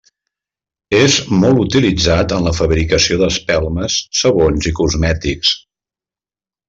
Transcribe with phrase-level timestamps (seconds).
[0.99, 5.53] És molt utilitzat en la fabricació d'espelmes, sabons i cosmètics.